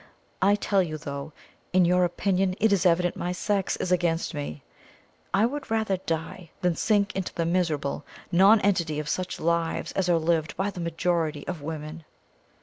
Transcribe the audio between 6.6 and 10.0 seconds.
than sink into the miserable nonentity of such lives